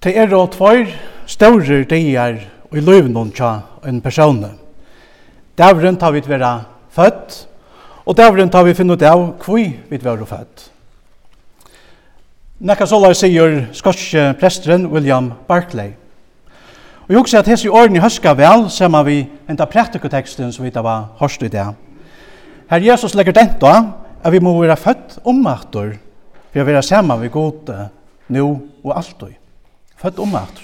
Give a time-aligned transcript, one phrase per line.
[0.00, 0.86] Det er og tvær
[1.28, 2.38] større dager
[2.72, 3.50] i løyvnån tja
[3.84, 4.38] en person.
[5.58, 6.54] Davren tar vi vera
[6.96, 7.34] født,
[8.08, 10.62] og davren tar vi finne ut av hvor vi vera født.
[12.64, 15.92] Nekka sålar sier skotske presteren William Barclay.
[17.04, 19.18] Og jeg husker at hese i årene i høska vel, ser vi
[19.52, 21.66] enda praktikoteksten som vi da var hørst i det.
[22.72, 23.74] Her Jesus legger dent da,
[24.24, 25.92] at vi må være født om matur,
[26.52, 27.90] for å være sammen vi gode,
[28.32, 28.48] nå
[28.80, 29.39] og alltid
[30.00, 30.62] født om at.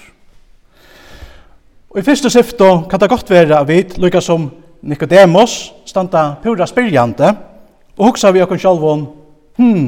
[1.89, 4.49] Og i første syfto kan det godt være at vi, lykka som
[4.81, 7.31] Nicodemus, standa pura spyrjande,
[7.97, 9.07] og hoksa vi okkur sjálfum,
[9.57, 9.87] hmm,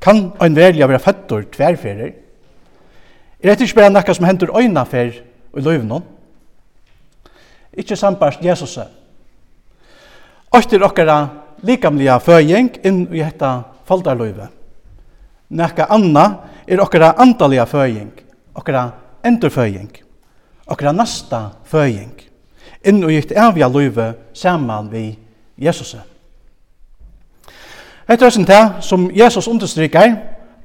[0.00, 2.12] kan ein velja vera føttur tverferir?
[3.40, 5.12] Er dette ikke bare nekka som hendur øynafer
[5.56, 6.02] i løyvnån?
[7.76, 8.78] Ikke sambarst Jesus.
[10.56, 11.18] Øytter okkara
[11.62, 14.48] likamliga føying inn i hetta faldarløyve.
[15.50, 16.26] Nekka anna
[16.66, 18.12] er okkara andaliga føying
[18.54, 18.90] okkara
[19.26, 19.90] endurføying,
[20.66, 22.14] okkara nasta føying,
[22.84, 25.04] inn og gitt evja løyve saman vi
[25.60, 25.96] Jesus.
[28.10, 30.16] Etter høysen til, som Jesus understryker,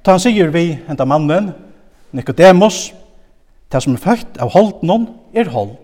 [0.03, 1.51] ta han sier vi enda mannen,
[2.16, 2.94] Nikodemus,
[3.72, 5.75] det som er født av holdnån er hold,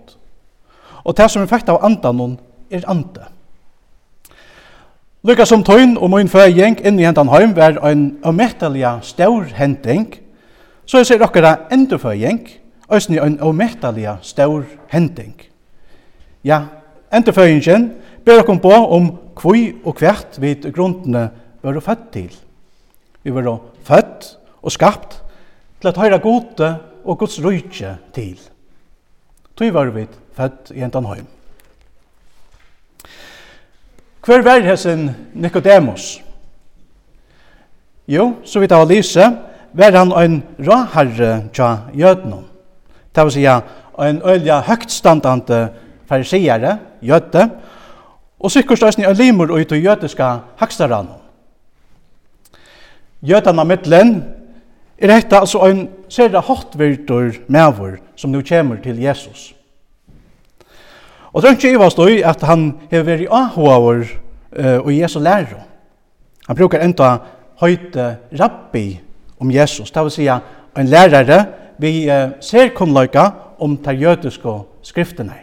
[1.04, 2.38] og det som er født av andanån
[2.72, 3.28] er ande.
[5.28, 10.08] Lykka som tøyn og min føying inn i hentan heim var en omettelig stor hending,
[10.92, 12.42] så er det okkara endurføying,
[12.92, 15.38] òsni en omettaliga stor hending.
[16.44, 16.66] Ja,
[17.14, 17.94] endurføyingen
[18.26, 21.30] ber okkom på om kvui og hvert við grundene
[21.64, 22.32] var født til.
[23.24, 23.48] Vi var
[23.88, 25.22] født og skapt
[25.80, 28.40] til at høyra gode og Guds rujtje til.
[29.56, 31.30] Tui var vi født i endan heim.
[34.26, 36.22] Hver var hesen Nikodemus?
[38.08, 39.26] Jo, så vidt av Lise,
[39.74, 42.44] var han ein raharre tja jötnum.
[43.12, 43.62] Det vil säga
[44.00, 45.70] en ølja høgtstandande
[46.08, 47.50] farisere, jötte,
[48.40, 51.08] og sikkert òsni en limur ut i jötiska hakstaran.
[53.60, 54.24] av mittlen
[54.98, 59.54] er dette altså en sera hotvirtur mevur som nu kommer til Jesus.
[61.34, 64.04] Og drømt ikke i at han hever vært ahuaver
[64.60, 65.64] uh, og Jesu lærer.
[66.48, 67.18] Han brukar enda
[67.62, 69.00] høyte rabbi
[69.42, 69.92] om Jesus.
[69.92, 71.46] Det vil si en lærere
[71.82, 72.06] vi
[72.42, 73.30] ser kunnløyka
[73.60, 74.54] om de jødiske
[74.86, 75.34] skriftene.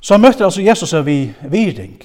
[0.00, 1.96] Så møter altså Jesus av vi viring.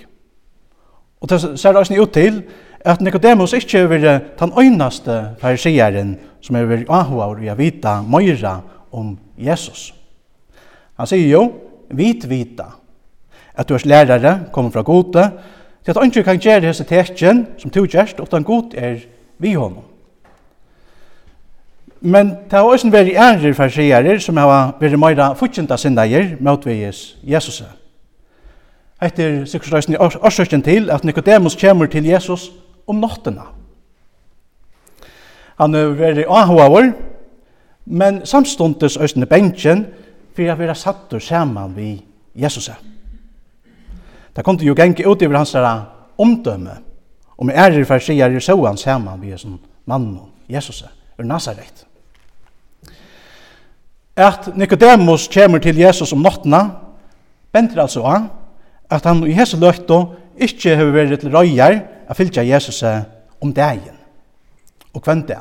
[1.21, 2.43] Og det ser også ut til
[2.85, 8.61] at Nikodemus ikke er den øyneste fariseren som er ved Ahua og jeg vita Moira
[8.91, 9.93] om Jesus.
[10.97, 11.43] Han sier jo,
[11.89, 12.65] vit vita,
[13.53, 15.31] at du er lærere, kommer fra gode,
[15.85, 18.99] til at andre kan gjøre disse tekjen som du gjerst, og den god er
[19.41, 19.83] vi honom.
[22.01, 27.61] Men det har også vært ærer farsier som har vært meira futtjenta sindaier motveges Jesus.
[29.01, 32.49] Etter sikkerstøysen i årsøkken til at Nicodemus kommer til Jesus
[32.87, 33.51] om nottena.
[35.61, 36.91] Han har vært avhåver,
[37.85, 39.85] men samståndes østene bensjen
[40.33, 41.91] for å være satt og sammen vi
[42.33, 42.71] Jesus.
[44.35, 45.55] Det kom til jo gjenge ut over hans
[46.17, 46.77] omdømme.
[47.41, 49.59] Og med ærer farsier er så han sammen med er som
[49.89, 50.83] mannen, Jesus,
[51.17, 51.87] er Nazaret.
[54.15, 56.59] At Nikodemus kommer til Jesus om nottene,
[57.51, 58.27] benter altså han,
[58.89, 60.03] at han i hese løgto
[60.37, 62.83] ikke har vært til røyer at fylgja Jesus
[63.41, 63.97] om dagen.
[64.93, 65.31] Og kvendt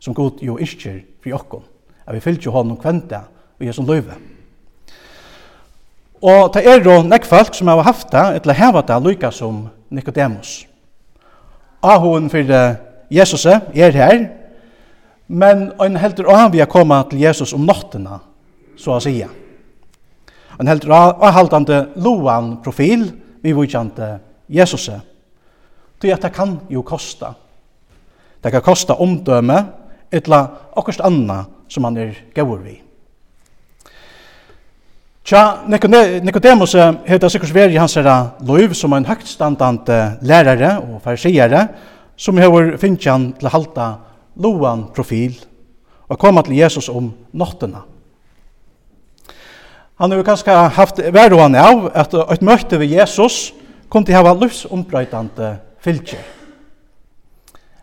[0.00, 1.62] som god jo ikke for jokken,
[2.06, 3.20] at vi fylgja honom kvendt det
[3.60, 4.18] og Jesu løyve.
[6.22, 9.68] Og det er jo nekk folk som har haft det, eller heva det, lykka som
[9.90, 10.67] Nikodemus
[11.82, 12.76] ahoen for
[13.10, 14.28] Jesus er her,
[15.28, 18.20] men han heldur ahoen vi er koma til Jesus om nottena,
[18.76, 19.28] så å sige.
[20.58, 23.10] En heldur ahoaldande loan profil,
[23.42, 24.88] vi vujkjante Jesus.
[26.00, 27.34] Til at det kan jo kosta.
[28.42, 29.58] Det kan kosta omdømme,
[30.12, 30.44] etla
[30.76, 32.78] akkurst anna som han er gaur vi.
[35.28, 41.02] Tja, Nicodemus heter det sikkert verið i hans herra loiv som en høgtstandande lærare og
[41.04, 41.66] farsiere
[42.16, 43.88] som har finnst han til halda
[44.40, 45.36] loan profil
[46.08, 47.82] og koma til Jesus om nottena.
[50.00, 53.52] Han har kanskje haft verroan av at et møte ved Jesus
[53.92, 55.52] kom til hava livsombrøytande
[55.84, 56.24] fylkje.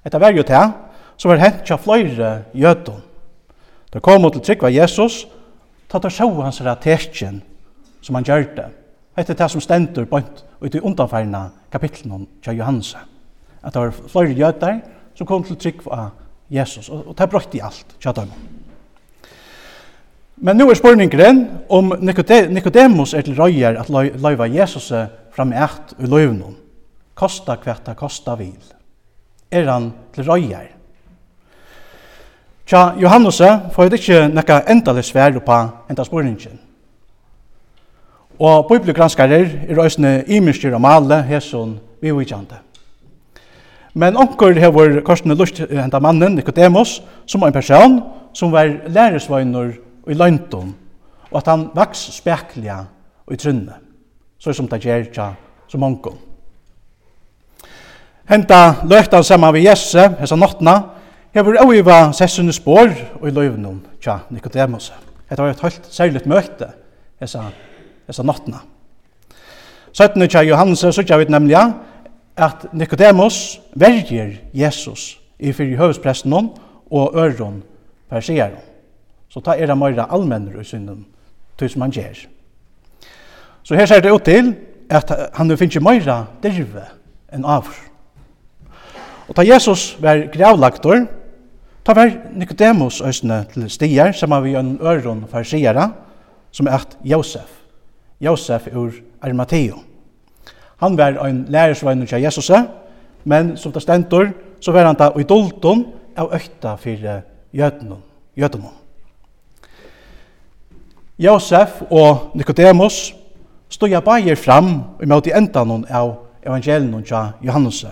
[0.02, 0.74] Etter verjo til
[1.14, 3.06] som var hent til fløyre jødun.
[3.94, 5.44] Det kom til trygg var Jesus og
[5.90, 7.42] ta ta sjå hans ratetjen
[8.02, 8.68] som han gjør det.
[9.16, 12.96] Hette det som stendur bort ut i undanfærna kapitlen til Johannes.
[13.64, 14.82] At det var flere jøder
[15.16, 16.12] som kom til trygg av
[16.52, 18.30] Jesus, og det brøtt i alt Tja dem.
[20.36, 24.92] Men nu er spurningren om Nikodemus er til røyer at løyva Jesus
[25.32, 26.58] fram i eit i løyvnum.
[27.16, 28.60] Kosta hvert kosta vil.
[29.52, 30.74] Er han til røyer?
[32.66, 33.42] Tja, Johannes
[33.74, 35.58] får det ikke nekka endelig svær på
[35.90, 36.60] enda spurningen.
[38.42, 42.58] Og bibelgranskarer er òsne imenskir og male hesson vi vikjande.
[43.94, 48.02] Men onkur hefur korsene lust enda mannen, Nicodemus, som var en person
[48.34, 49.72] som var læresvøyner
[50.10, 50.74] i Løyntum,
[51.32, 52.82] og at han vaks spekliga
[53.28, 53.78] og i trunne,
[54.40, 55.30] så som det gjer tja
[55.70, 56.18] som onkur.
[58.26, 60.95] Henta løyta saman vi Jesse, hessa nottna,
[61.36, 64.92] hefur auiva sessunni spår og i løyvnum tja Nikodemus.
[65.30, 66.70] Hetta var et helt særligt møte
[67.20, 67.50] hessa,
[68.08, 68.62] hessa nottna.
[69.96, 71.58] Søttene tja Johannes så tja vi nemlig
[72.36, 76.34] at Nikodemus verger Jesus i fyrir høvespresten
[76.92, 77.64] og øron
[78.10, 78.56] persier.
[79.30, 81.06] Så ta er det meira allmennere i synden
[81.60, 82.28] til som han gjer.
[83.64, 84.54] Så her ser det ut til
[84.90, 86.86] at han nu finnes meira dirve
[87.34, 87.76] enn avr.
[89.28, 91.08] Og ta Jesus var gravlagtor,
[91.86, 95.92] Ta var Nikodemus øsne til stier, som har vi en øron farsiere,
[96.52, 97.62] som er at Josef.
[98.22, 99.76] Josef ur Arimateo.
[100.78, 102.52] Han var en lærersvein til Jesus,
[103.24, 104.26] men som det stendur,
[104.62, 105.86] så var han da i dolton
[106.18, 106.90] av økta for
[107.54, 107.96] jødene.
[108.38, 108.70] jødene.
[111.20, 113.16] Josef og Nikodemus
[113.70, 116.16] stod jeg bare fram imot i endan av
[116.46, 117.86] evangelien til Johannes.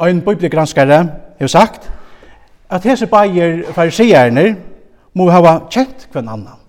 [0.00, 1.08] En bibelgranskare
[1.38, 1.90] har sagt
[2.70, 4.56] at hese bæjer fariseerne
[5.14, 6.62] må hava kjent kvann annan.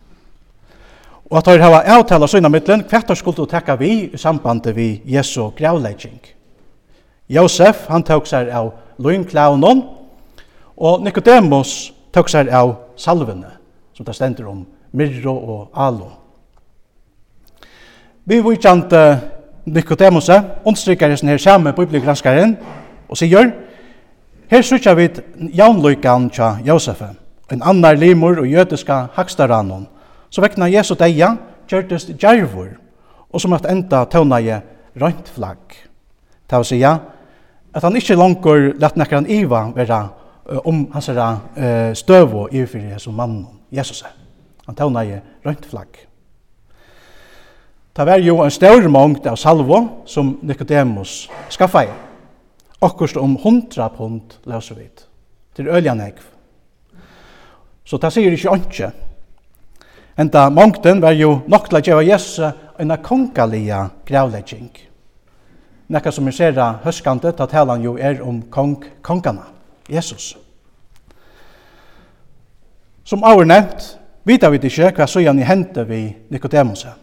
[1.30, 5.02] Og at de hava avtala søgna mittlen hvert år skulle tekka vi i sambandet vi
[5.06, 6.22] Jesu gravlegging.
[7.30, 8.72] Josef, han tåk seg av
[9.04, 9.82] loinklaunen,
[10.78, 13.50] og Nikodemus tåk seg av salvene,
[13.94, 14.64] som det stender om
[14.96, 16.08] Mirro og Alo.
[18.26, 18.94] Vi vitjant
[19.66, 20.30] Nikodemus,
[20.64, 22.56] ondstrykker i sin her samme bibelgranskaren,
[23.10, 23.52] og sier,
[24.48, 25.10] Her sykja vi
[25.58, 27.02] jaunløykan tja Josef,
[27.52, 29.88] en annar limur og jødiska hakstaranon,
[30.30, 31.34] så vekna Jesu deia
[31.68, 32.70] gjørtist djervor,
[33.28, 34.62] og som at enda tøvnaje
[35.02, 35.76] rønt flagg.
[36.48, 36.94] Det vil sija
[37.76, 40.00] at han ikkje langkur lett nekran iva vera
[40.64, 44.06] om um, hans era uh, støvo i fyrir Jesu mannen, Jesus.
[44.66, 46.08] Han tøvnaje rønt flagg.
[47.98, 52.07] Det var jo en større mångt av salvo som Nicodemus skaffade
[52.82, 54.90] akkurst om 100 pund løser vi.
[55.58, 56.22] til Øljanegv.
[57.84, 58.92] Så det sier ikke åndsje.
[60.20, 64.70] Enda mongten var jo nok til å gjøre Jesus en kongalige gravlegging.
[65.90, 69.48] Nekka som er sera høskande, da talan jo er om kong, kongana,
[69.90, 70.36] Jesus.
[73.08, 73.96] Som avur nevnt,
[74.28, 76.94] vita vi ikke hva søyan i hente vi Nikodemuset.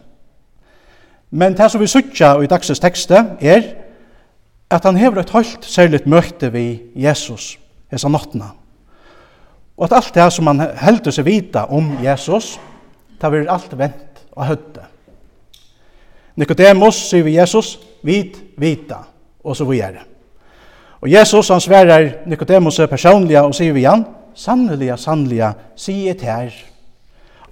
[1.31, 3.84] Men det som vi sutja i dagsens tekste er
[4.69, 7.55] at han hever et høylt særligt møte vi Jesus
[7.91, 8.51] hesa nottena.
[9.77, 12.55] Og at alt det som han heldur seg vita om Jesus,
[13.21, 14.85] det vil alt vent og høtte.
[16.35, 19.03] Nikodemus sier vi Jesus, vit, vita,
[19.43, 20.03] og så vi er det.
[21.01, 24.03] Og Jesus han sverar Nikodemus personliga og sier vi han,
[24.35, 26.51] sanneliga, sannliga, sier et her.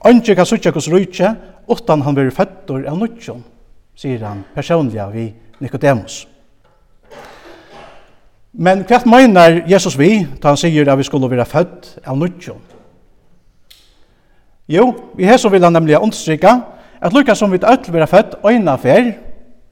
[0.04, 1.32] Ønske kan suttje hos rujtje,
[1.70, 3.44] utan han blir født av nutjon,
[3.96, 5.30] sier han personliga vi
[5.64, 6.24] Nikodemus.
[8.54, 12.62] Men hva mener Jesus vi, da han sier at vi skulle være født av nødtjon?
[14.70, 16.60] Jo, vi har så vil han nemlig understryka
[17.02, 19.12] at lukka som vi ødel vera født øyna fer,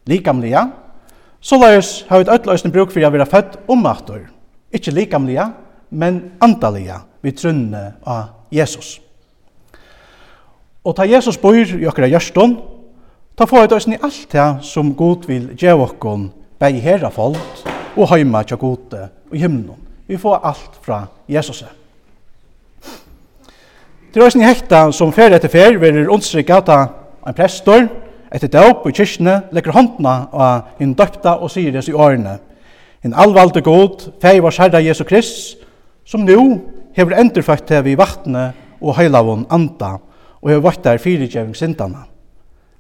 [0.08, 0.66] likamlige,
[1.40, 4.26] så la oss ha vi ødel øyne bruk for å være født omaktor,
[4.74, 5.46] ikkje likamlige,
[5.92, 9.00] men antallige, vi trunne av Jesus.
[10.84, 12.58] Og ta Jesus bor i okra gjørstånd,
[13.38, 17.71] ta få ut øyne i alt det som god vil gjøre okkon, bei herra folk,
[17.96, 19.80] og heima tja gode og himnon.
[20.08, 21.64] Vi får alt fra Jesus.
[24.14, 26.72] Det er også hekta som fer etter fer, verir understrykka at
[27.28, 27.88] en prestor,
[28.32, 32.38] etter døp i kyrkene, legger håndna av en døpta og sier i årene.
[33.04, 35.58] En allvalde god, feg var skjerra Jesu Krist,
[36.06, 36.60] som nu
[36.96, 39.98] hever endurføkt hev i vattnet og heilavon anda,
[40.42, 42.06] og hever vatt der fyrirgjeving sindana.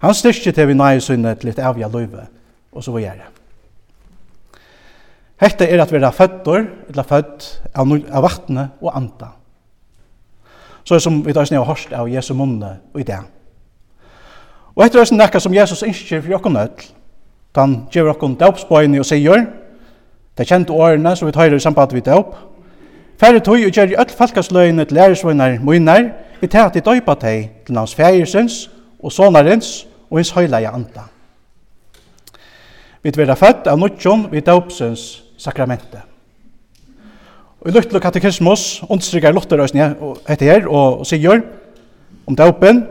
[0.01, 2.27] Han styrkje til vi nøye synne til et avja løyve,
[2.74, 3.40] og så var jeg det.
[5.41, 9.31] Hetta er at vera føddur, eller født av, av vattne og anda.
[10.83, 13.17] Så er som vi tar snitt og hørst av Jesu munne og i det.
[14.75, 16.86] Og etter høysen nekka som Jesus innskjer for jokken ødl,
[17.57, 19.48] han gjør jokken døpsbøyne og sier,
[20.38, 22.38] det kjente årene som vi tar i samband med døp,
[23.21, 26.07] Færre tog og gjør i öll falkasløyene til læresvøyner munner,
[26.39, 28.63] vi tar at de døypa teg til hans fægersens
[28.98, 31.03] og sonarens og hans høyleie anda.
[33.03, 36.01] Vi tverra født av nutjon vi døpsens sakramentet.
[37.62, 41.43] Og i Luttel og katekismus understrykker Luther og etter her og, sier
[42.25, 42.86] om døpen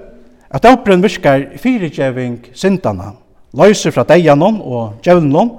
[0.51, 3.13] at døperen virker firegjeving sindana,
[3.55, 5.57] løyser fra deianon og djevnlon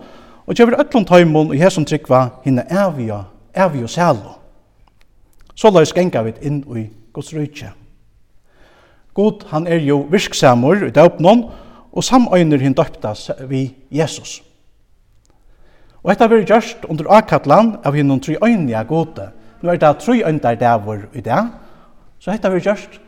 [0.48, 3.20] og gjør øtlund tøymon og hesson trykva hinne evige,
[3.56, 4.38] evige sælo.
[5.56, 7.72] Så løys genga vi inn i Guds rydtje.
[9.14, 11.44] God han er jo virksamur i døpnon
[11.92, 13.12] og samøyner hinn døpta
[13.48, 14.40] vi Jesus.
[16.04, 19.30] Og dette blir gjørst under avkattlan av hinnom tri øynja gode.
[19.62, 21.42] Nå er det tri øyndar dævor i det,
[22.20, 23.00] så dette blir gjørst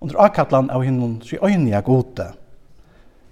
[0.00, 2.26] under avkattlan av hinnom tri øynja gode.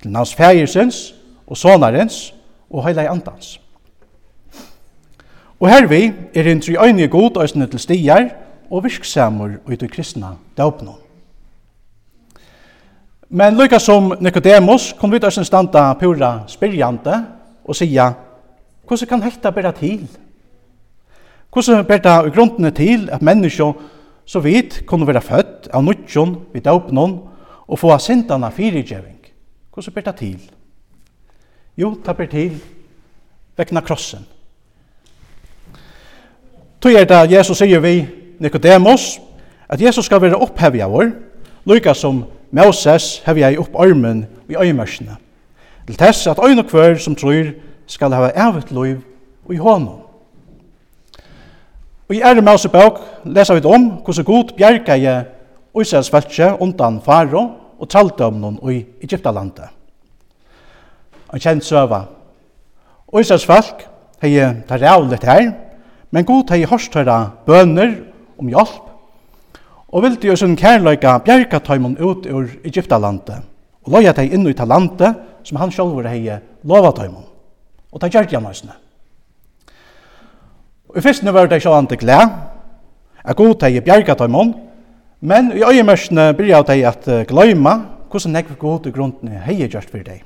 [0.02, 1.14] Til hans fægersens
[1.46, 2.34] og sonarens
[2.70, 3.60] og heilai andans.
[5.60, 8.30] Og hervi er hinn tri øynja gode øysene til stigar
[8.70, 10.96] og virksamur ut i kristna døpnå.
[13.28, 17.20] Men lykka som Nicodemus kom vi til standa pura spyrjante
[17.64, 18.12] og sia
[18.90, 20.08] Hvordan kan hetta bæra til?
[21.52, 23.72] Hvordan bæra det i grunden til at mennesker
[24.26, 27.14] så vidt kunne være født av nødjon vid døpnån
[27.68, 29.20] og få av syndene fyrigjøving?
[29.70, 30.50] Hvordan bæra det til?
[31.76, 32.58] Jo, det bæra til
[33.56, 34.26] vekna krossen.
[36.80, 38.08] Tog er det Jesus sier vi
[38.40, 39.20] Nikodemus
[39.68, 41.14] at Jesus skal være opphevja vår,
[41.64, 45.16] lykka som Moses hevja i opparmen i øymersene.
[45.86, 47.54] Til tess at øyne kvar som tror
[47.90, 49.02] skal hava evigt liv
[49.50, 50.06] i honom.
[52.08, 55.06] Og i Ære Mosebøk lesa vi om hvordan god bjerga i
[55.80, 57.44] Israels fæltje undan faro
[57.78, 59.70] og traldømnen i Egyptalandet.
[61.28, 62.02] Og kjent søva.
[63.20, 63.86] Israels folk
[64.22, 65.52] hei tar rævlet her,
[66.10, 67.94] men god hei hørstøyra bøner
[68.38, 68.86] om hjelp,
[69.90, 73.42] og vildi jo sin kærløyga bjerga tøymon ut ur Egyptalandet,
[73.86, 75.14] og løyja tei inn i talandet
[75.46, 77.29] som han sjálfur hei lova tøymon.
[77.92, 78.76] Og det gjør jeg nøysene.
[80.90, 82.26] Og i fyrstene var det ikke annet glede,
[83.24, 84.54] at god teg i bjerget av mån,
[85.20, 87.74] men i øyemørsene jeg de at gløyma
[88.10, 90.24] hvordan jeg god til grunden hei gjørst for deg.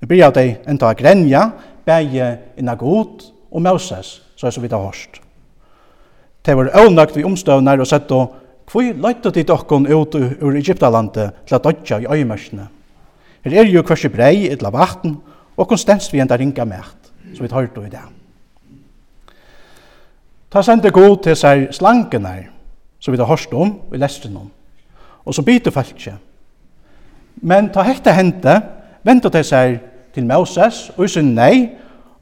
[0.00, 1.50] Det begynner de enda å grenja,
[1.86, 5.20] begge inna god og Moses, så er så vidt av hørst.
[6.42, 8.38] Det var øvnøkt vi omstøvner og sett og
[8.72, 12.68] Hvor løyte de dokken ut ur Egyptalandet til å dødja i øyemørsene?
[13.44, 15.18] Her er jo hversi brei, et la vatten,
[15.56, 15.78] Og kun
[16.12, 18.00] vi enda ringa mært, som vi tar i det.
[20.50, 22.46] Ta sende god til seg slangene,
[23.00, 24.50] som vi tar hørst om, vi leste om.
[25.24, 26.14] Og så byter folk ikke.
[27.36, 28.60] Men ta hekta hente,
[29.02, 29.78] vente til seg
[30.14, 31.70] til Moses, og sin nei,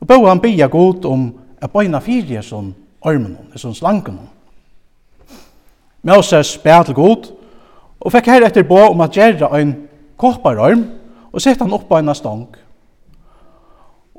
[0.01, 1.27] og bør han bya god om
[1.61, 4.21] at bøyna fyrje som ormen, som slangen.
[6.03, 7.33] Moses bæ til god,
[8.01, 9.75] og fikk her etter bå om at gjerra en
[10.17, 10.87] kopparorm,
[11.33, 12.47] og sette han opp på en stang.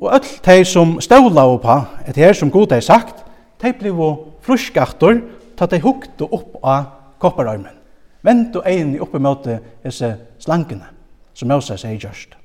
[0.01, 1.75] Og öll tei som ståla på,
[2.07, 3.21] et her som god er sagt,
[3.61, 5.21] tei blivo fruskaktor,
[5.57, 6.85] ta tei og opp av
[7.19, 7.77] koppararmen.
[8.23, 10.89] Vent og ein i oppe møte disse slankene,
[11.33, 12.35] som Moses er gjørst.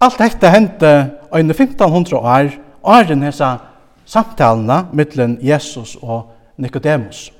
[0.00, 2.50] Alt dette hendte øyne 1500 år,
[2.82, 3.56] åren hese
[4.06, 7.32] samtalene mittlen Jesus og Nikodemus.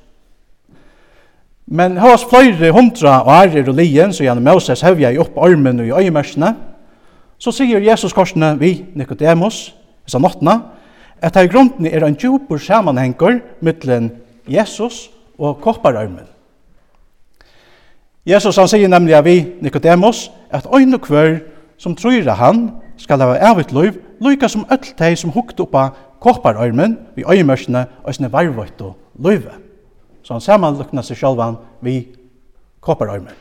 [1.66, 5.86] Men hos flere hundra år og lien, så gjennom Moses hevja i opp armen og
[5.86, 6.54] i øymersene,
[7.38, 9.74] så sier Jesus korsene vi Nikodemus,
[10.06, 10.60] hessa nottene,
[11.22, 14.10] at her grunden er en djupur samanhengur mittlen
[14.48, 16.26] Jesus og koppararmen.
[18.26, 21.38] Jesus han sier nemlig vi Nikodemus at øyne kvør
[21.78, 25.90] som tror han skal ha evigt liv, lykka som öll teg som hukt oppa
[26.20, 29.52] koppararmen vi øyemørsene og sinne varvøyt og løyve.
[30.22, 32.06] Så han samanlukna seg sjálvan vi
[32.80, 33.34] koppararmen.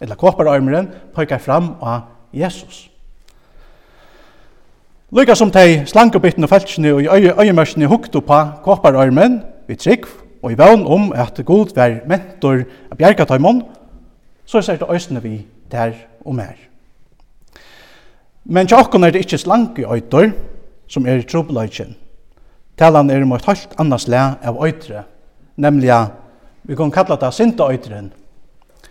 [0.00, 2.87] Eller koppararmeren pekar fram av Jesus.
[5.08, 10.02] Lykka som tei slankebytten og feltsjene og i øyemørsjene hukte på kåpararmen vi trygg
[10.42, 13.62] og i vevn om at god vær mentor av bjergataimon,
[14.44, 15.94] så er det øysene vi der
[16.26, 16.60] og mer.
[18.44, 20.28] Men tjokken er det ikke slanke øytor
[20.92, 21.96] som er trobeløyken.
[22.76, 25.06] Talan er om et helt annars le av øytre,
[25.56, 26.04] nemlig
[26.68, 28.12] vi kan kalla det sinta øytren,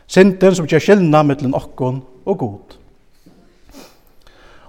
[0.08, 2.78] sinten som gjør skillna mellom okkon og god.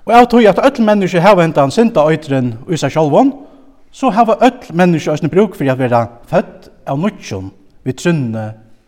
[0.08, 3.32] Og jeg tror at alle mennesker har hentet hentan synda øytren i seg selv,
[3.92, 7.50] så har alle mennesker også bruk for å være født av nødtjon
[7.84, 8.44] ved trunne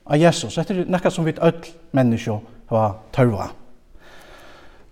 [0.07, 0.57] av Jesus.
[0.57, 2.39] Dette er noe som vi alle mennesker
[2.73, 3.51] har tørva.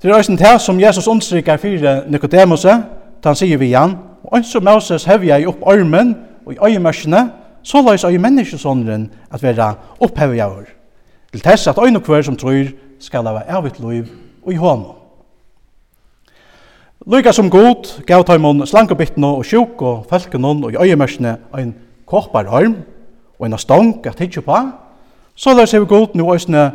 [0.03, 4.37] Det er også det som Jesus understryker for Nicodemus, da han sier vi igjen, og
[4.37, 6.13] en som Moses hevja i opp armen
[6.45, 7.31] og i øyemørsene,
[7.63, 10.69] så løs øye menneskesånderen at være opphevjaver.
[11.33, 12.69] Til tess at øyne øynekvær som tror
[13.01, 14.07] skal lave avvitt liv
[14.45, 14.98] og i hånden.
[17.09, 21.71] Lyka som god gav taimon slangebittene og sjuk og felkenon og i øyemørsene en
[22.05, 22.75] koppar arm
[23.39, 24.57] og en stong at hitje på.
[25.35, 26.67] Så løs vi god nu òsne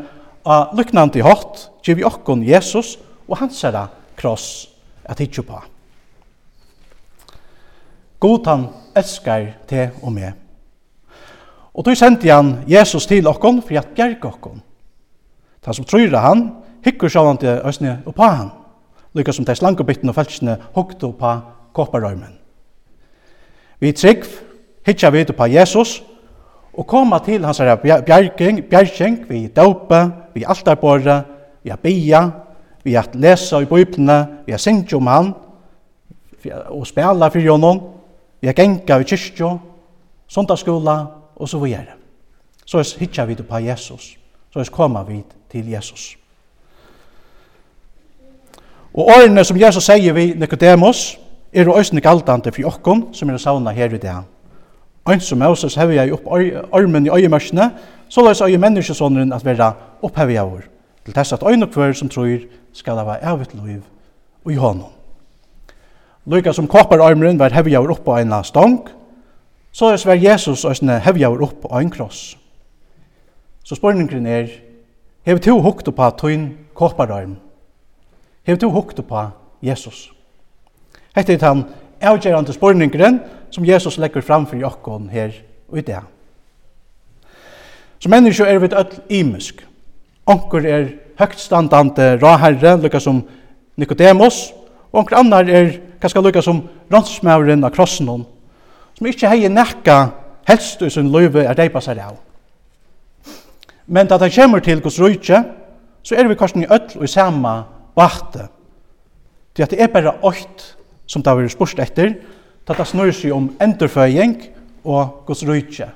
[0.45, 2.95] av lyknande hatt giv i okkon Jesus
[3.27, 3.83] og hans herra
[4.17, 4.71] kross
[5.05, 5.59] at hitje på.
[8.19, 8.65] God han
[8.95, 10.33] elskar te og me.
[11.73, 14.61] Og då sendte han Jesus til okkon for at bjerg okkon.
[15.61, 18.62] Ta som tror han, hikkur sjåan til øysene og på han
[19.13, 21.34] lykka som tæs langobytten og felskene hukto på
[21.73, 22.39] kåparøymen.
[23.80, 24.26] Vi trygg
[24.86, 26.04] hitja vi på Jesus
[26.73, 31.23] og koma til hans bjerging, bjerging, vi daupe, vi altarbore,
[31.63, 32.30] vi a bia,
[32.84, 35.34] vi at lesa i bøyblene, vi a syngja om han
[36.69, 37.80] og spela fyrir honom,
[38.41, 39.52] vi a genga i kyrkjo,
[40.28, 40.97] sondagsskola,
[41.36, 41.95] og så videre.
[42.65, 44.17] Så hitja vi på Jesus.
[44.54, 46.17] Så koma vi til Jesus.
[48.93, 51.19] Og årene som Jesus sier vi Nicodemus,
[51.53, 54.23] er og øsne galtante for jokken som er savna her i dag.
[55.10, 56.27] Ein som Moses hever jeg opp
[56.73, 57.71] armen i øyemørsene,
[58.10, 60.62] så løs øye menneskesåneren at være opphevet av år,
[61.06, 63.82] til tess at øyne kvør som tror skal ha evet liv
[64.45, 64.86] og i hånden.
[66.25, 68.88] Lyka som koppar armen var hever jeg opp på en stong,
[69.71, 72.38] så løs var Jesus øsne hever jeg opp på en kross.
[73.63, 74.47] Så spørningen er,
[75.25, 77.36] hever to hukt på tøyn koppararm,
[78.43, 79.27] Hev du hukt på
[79.63, 80.12] Jesus?
[81.15, 81.63] Hette er han
[82.03, 85.32] avgjerande spurningren som Jesus legger fram for jokkon her
[85.69, 86.01] og i det.
[87.99, 89.63] Som mennesker er vi öll imisk.
[90.27, 93.23] Onker er høgtstandande raherre, lukka som
[93.77, 94.51] Nikodemus,
[94.91, 98.25] og onker annar er kanskje lukka som rånsmauren av krossen
[98.93, 100.12] som ikkje hei nekka
[100.47, 102.17] helst i sin løyve er deipa seg av.
[103.88, 105.43] Men da det kommer til Guds rujtje,
[106.03, 107.63] så er vi kanskje i öll og i sama
[107.95, 108.47] vate.
[109.58, 110.75] Det at det er bare åkt
[111.06, 112.15] som det har vært spørst etter,
[112.67, 114.38] det det snurrer seg om endurføying
[114.84, 115.89] og gods rujtje.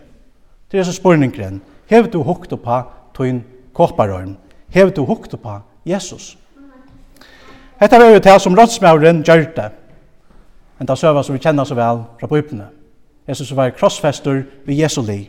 [0.72, 1.62] Det er så spurningren.
[1.88, 2.82] Hever du hukt på
[3.16, 4.36] tøyn kåparøym?
[4.70, 6.38] Hever du hukt på Jesus?
[7.80, 9.70] Hetta var jo det som rådsmauren gjør det.
[10.82, 12.68] En av søva som vi kjenner så vel fra bøypene.
[13.28, 15.28] Jesus var krossfester ved Jesu liv.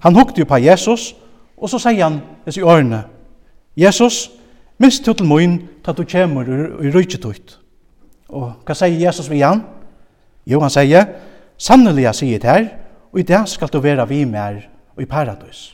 [0.00, 1.14] Han hukte jo på Jesus,
[1.56, 3.04] og så sier han disse årene.
[3.76, 4.30] Jesus,
[4.78, 6.48] Minst du til mun, ta du kommer
[6.84, 7.56] i rujtjetuit.
[8.28, 9.62] Og hva sier Jesus vi han?
[10.46, 11.06] Jo, han sier,
[11.58, 12.68] sannelig jeg sier det her,
[13.12, 14.60] og i det skal du være vi mer
[14.96, 15.70] og i paradis.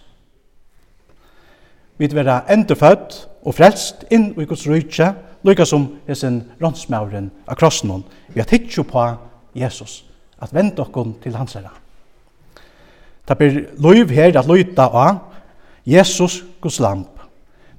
[1.98, 5.12] Vi vil være endefødt og frelst inn i Guds rujtje,
[5.42, 8.04] lykka som hesen rånsmauren av krossen.
[8.32, 9.04] Vi har tidsjo på
[9.58, 10.04] Jesus,
[10.38, 11.74] at vente okkon til hans herre.
[13.28, 15.18] Det blir lov her at lyta av
[15.86, 17.06] Jesus, Guds land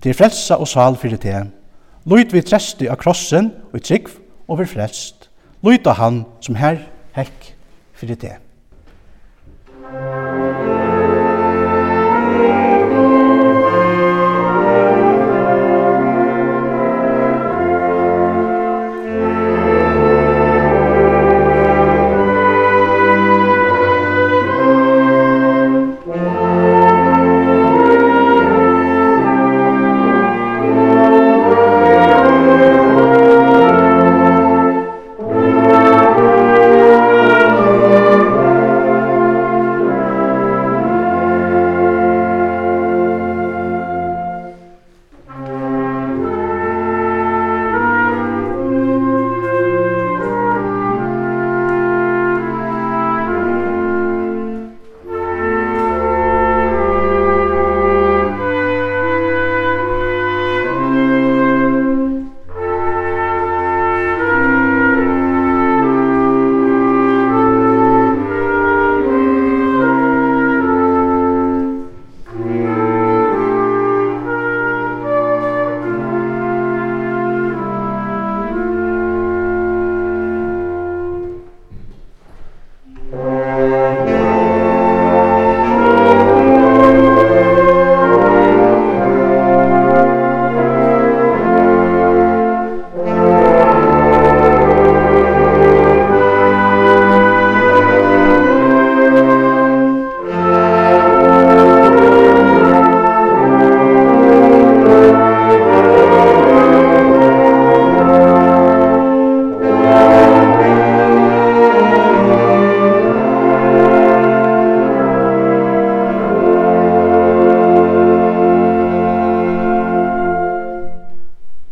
[0.03, 1.35] til frelsa og sal fyrir te.
[2.09, 4.11] Lýt við tresti av krossen og i trygg
[4.51, 5.29] og við frelst.
[5.63, 6.81] Lýt av han som her
[7.15, 7.53] hekk
[7.95, 8.35] fyrir te.